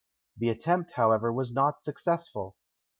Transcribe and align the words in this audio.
The 0.35 0.49
attempt, 0.49 0.93
however, 0.93 1.31
was 1.31 1.53
not 1.53 1.83
successful. 1.83 2.55